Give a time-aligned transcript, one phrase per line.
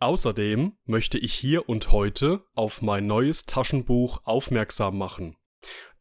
[0.00, 5.36] Außerdem möchte ich hier und heute auf mein neues Taschenbuch aufmerksam machen.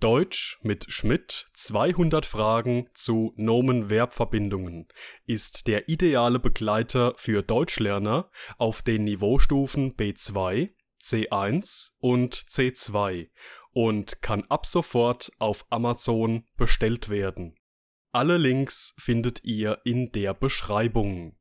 [0.00, 4.86] Deutsch mit Schmidt 200 Fragen zu Nomen-Verb-Verbindungen
[5.24, 13.30] ist der ideale Begleiter für Deutschlerner auf den Niveaustufen B2, C1 und C2
[13.72, 17.58] und kann ab sofort auf Amazon bestellt werden.
[18.12, 21.38] Alle Links findet ihr in der Beschreibung.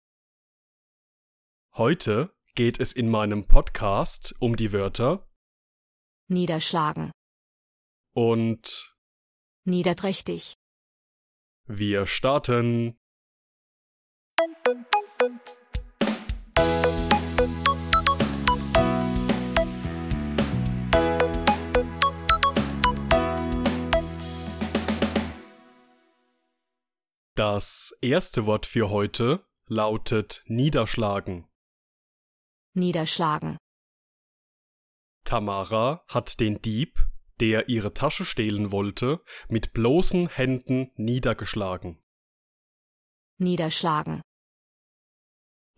[1.73, 5.29] Heute geht es in meinem Podcast um die Wörter
[6.27, 7.11] niederschlagen,
[8.13, 8.95] und
[9.65, 10.55] niederträchtig,
[11.65, 12.97] wir starten.
[27.35, 31.49] Das erste Wort für heute lautet niederschlagen.
[32.75, 33.57] Niederschlagen,
[35.23, 37.07] Tamara hat den Dieb,
[37.39, 42.01] der ihre Tasche stehlen wollte, mit bloßen Händen niedergeschlagen.
[43.37, 44.21] niederschlagen,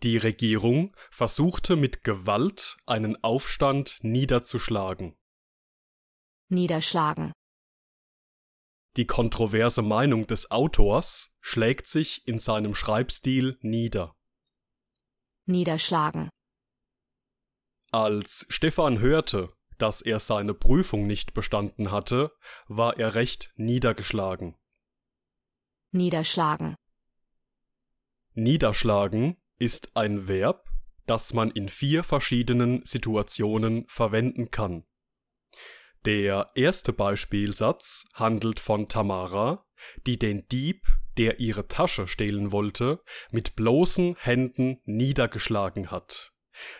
[0.02, 5.16] Die Regierung versuchte mit Gewalt einen Aufstand niederzuschlagen.
[6.50, 7.32] niederschlagen,
[8.96, 14.14] Die kontroverse Meinung des Autors schlägt sich in seinem Schreibstil nieder.
[15.46, 16.28] niederschlagen,
[17.90, 22.32] Als Stefan hörte, dass er seine Prüfung nicht bestanden hatte,
[22.66, 24.56] war er recht niedergeschlagen.
[25.90, 26.76] niederschlagen,
[28.34, 30.68] Niederschlagen ist ein Verb,
[31.06, 34.84] das man in vier verschiedenen Situationen verwenden kann.
[36.04, 39.66] Der erste Beispielsatz handelt von Tamara,
[40.06, 46.32] die den Dieb, der ihre Tasche stehlen wollte, mit bloßen Händen niedergeschlagen hat.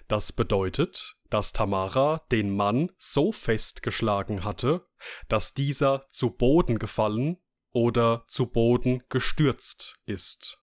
[0.06, 4.86] Das bedeutet, dass Tamara den Mann so fest geschlagen hatte,
[5.28, 7.38] dass dieser zu Boden gefallen
[7.70, 10.60] oder zu Boden gestürzt ist.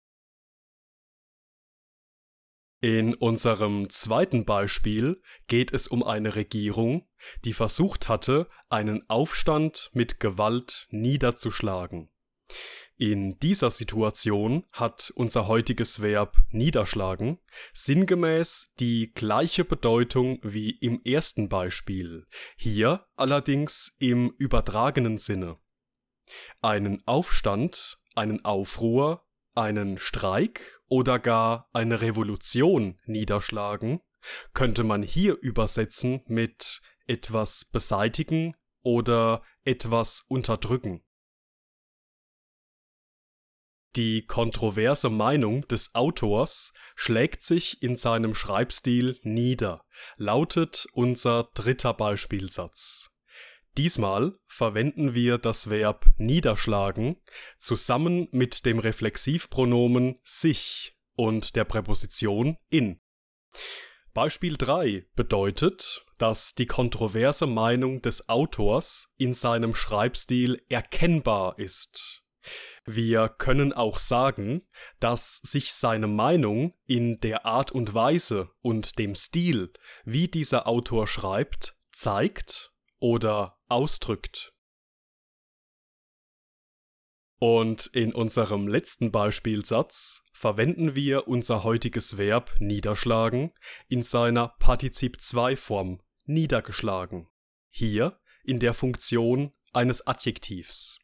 [2.84, 7.08] In unserem zweiten Beispiel geht es um eine Regierung,
[7.46, 12.10] die versucht hatte, einen Aufstand mit Gewalt niederzuschlagen.
[13.02, 17.40] In dieser Situation hat unser heutiges Verb niederschlagen
[17.74, 25.56] sinngemäß die gleiche Bedeutung wie im ersten Beispiel, hier allerdings im übertragenen Sinne.
[26.62, 29.26] Einen Aufstand, einen Aufruhr,
[29.56, 34.02] einen Streik oder gar eine Revolution niederschlagen
[34.54, 41.04] könnte man hier übersetzen mit etwas beseitigen oder etwas unterdrücken.
[43.98, 49.84] Die kontroverse Meinung des Autors schlägt sich in seinem Schreibstil nieder,
[50.16, 53.12] lautet unser dritter Beispielsatz.
[53.78, 57.18] Diesmal verwenden wir das Verb niederschlagen
[57.58, 63.02] zusammen mit dem Reflexivpronomen sich und der Präposition in.
[64.14, 72.24] Beispiel 3 bedeutet, dass die kontroverse Meinung des Autors in seinem Schreibstil erkennbar ist.
[72.86, 74.68] Wir können auch sagen,
[75.00, 79.72] dass sich seine Meinung in der Art und Weise und dem Stil,
[80.04, 84.54] wie dieser Autor schreibt, zeigt oder ausdrückt.
[87.40, 93.52] Und in unserem letzten Beispielsatz verwenden wir unser heutiges Verb niederschlagen
[93.88, 97.28] in seiner Partizip 2 Form niedergeschlagen.
[97.70, 101.00] Hier in der Funktion eines Adjektivs.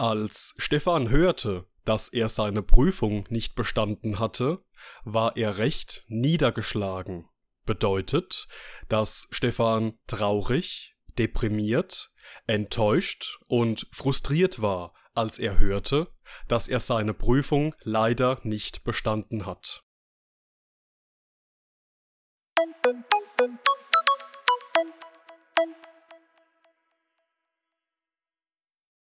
[0.00, 4.64] Als Stefan hörte, dass er seine Prüfung nicht bestanden hatte,
[5.04, 7.28] war er recht niedergeschlagen.
[7.66, 8.48] Bedeutet,
[8.88, 12.14] dass Stefan traurig, deprimiert,
[12.46, 16.08] enttäuscht und frustriert war, als er hörte,
[16.48, 19.84] dass er seine Prüfung leider nicht bestanden hat.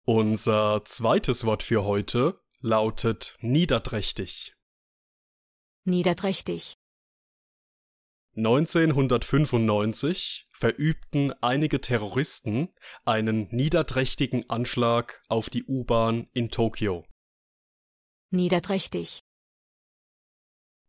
[0.05, 4.53] Unser zweites Wort für heute lautet niederträchtig.
[5.85, 6.75] niederträchtig,
[8.35, 12.67] 1995 verübten einige Terroristen
[13.05, 17.05] einen niederträchtigen Anschlag auf die U-Bahn in Tokio.
[18.31, 19.21] Niederträchtig.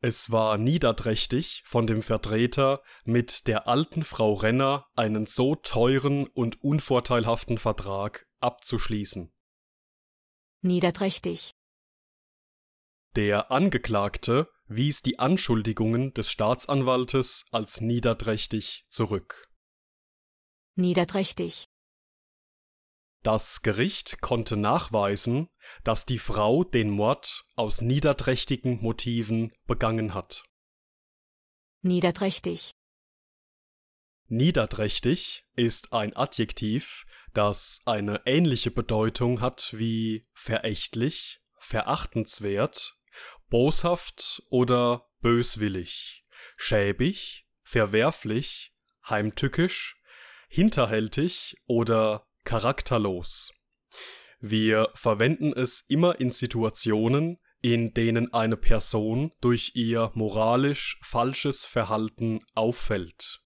[0.01, 6.61] Es war niederträchtig von dem Vertreter, mit der alten Frau Renner einen so teuren und
[6.63, 9.33] unvorteilhaften Vertrag abzuschließen.
[10.61, 11.51] Niederträchtig.
[13.17, 19.51] Der Angeklagte wies die Anschuldigungen des Staatsanwaltes als niederträchtig zurück.
[20.77, 21.67] Niederträchtig.
[23.23, 25.49] Das Gericht konnte nachweisen,
[25.83, 30.45] dass die Frau den Mord aus niederträchtigen Motiven begangen hat.
[31.83, 32.73] Niederträchtig.
[34.29, 37.05] Niederträchtig ist ein Adjektiv,
[37.35, 42.97] das eine ähnliche Bedeutung hat wie verächtlich, verachtenswert,
[43.51, 46.25] boshaft oder böswillig,
[46.57, 48.73] schäbig, verwerflich,
[49.09, 50.01] heimtückisch,
[50.49, 53.53] hinterhältig oder charakterlos.
[54.41, 62.41] Wir verwenden es immer in Situationen, in denen eine Person durch ihr moralisch falsches Verhalten
[62.55, 63.44] auffällt.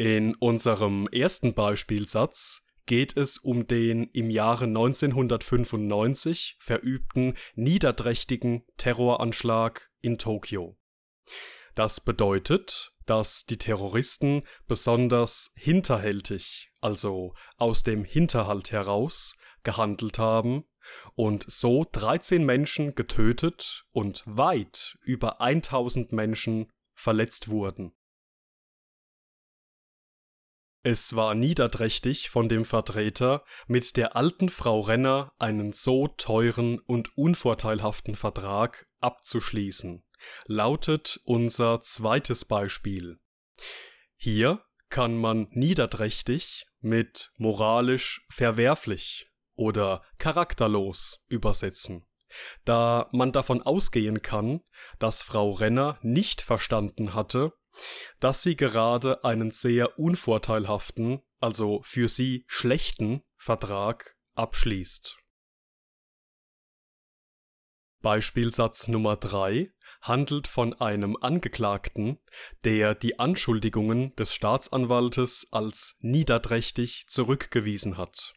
[0.00, 10.16] In unserem ersten Beispielsatz geht es um den im Jahre 1995 verübten niederträchtigen Terroranschlag in
[10.16, 10.78] Tokio.
[11.74, 20.64] Das bedeutet, dass die Terroristen besonders hinterhältig, also aus dem Hinterhalt heraus, gehandelt haben
[21.14, 27.92] und so 13 Menschen getötet und weit über 1000 Menschen verletzt wurden.
[30.82, 37.16] Es war niederträchtig von dem Vertreter, mit der alten Frau Renner einen so teuren und
[37.18, 40.02] unvorteilhaften Vertrag abzuschließen,
[40.46, 43.18] lautet unser zweites Beispiel.
[44.16, 52.06] Hier kann man niederträchtig mit moralisch verwerflich oder charakterlos übersetzen,
[52.64, 54.62] da man davon ausgehen kann,
[54.98, 57.52] dass Frau Renner nicht verstanden hatte,
[58.18, 65.16] dass sie gerade einen sehr unvorteilhaften, also für sie schlechten Vertrag abschließt.
[68.02, 69.70] Beispielsatz Nummer 3
[70.00, 72.18] handelt von einem Angeklagten,
[72.64, 78.34] der die Anschuldigungen des Staatsanwaltes als niederträchtig zurückgewiesen hat.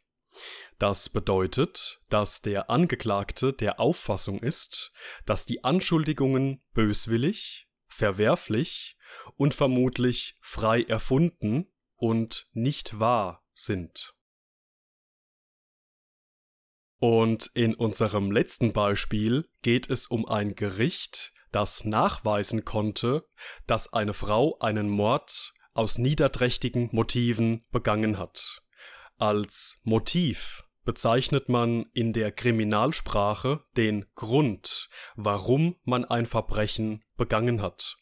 [0.80, 4.92] Das bedeutet, dass der Angeklagte der Auffassung ist,
[5.26, 8.98] dass die Anschuldigungen böswillig, verwerflich
[9.38, 14.16] und vermutlich frei erfunden und nicht wahr sind.
[17.00, 23.28] Und in unserem letzten Beispiel geht es um ein Gericht, das nachweisen konnte,
[23.68, 28.64] dass eine Frau einen Mord aus niederträchtigen Motiven begangen hat.
[29.18, 37.98] Als Motiv bezeichnet man in der Kriminalsprache den Grund, warum man ein Verbrechen begangen hat.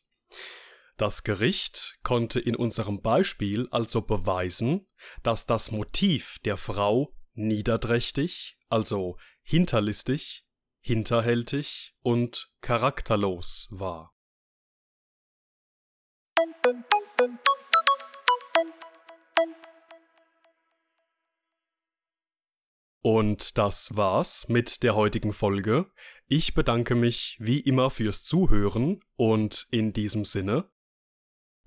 [1.02, 4.86] Das Gericht konnte in unserem Beispiel also beweisen,
[5.24, 10.46] dass das Motiv der Frau niederträchtig, also hinterlistig,
[10.80, 14.14] hinterhältig und charakterlos war.
[23.02, 25.92] Und das war's mit der heutigen Folge.
[26.28, 30.70] Ich bedanke mich wie immer fürs Zuhören und in diesem Sinne